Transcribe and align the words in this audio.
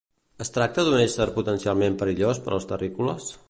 Es 0.45 0.49
tracta 0.55 0.85
d'un 0.87 1.01
ésser 1.03 1.27
potencialment 1.37 1.99
perillós 2.03 2.43
per 2.47 2.57
als 2.57 2.67
terrícoles? 2.73 3.33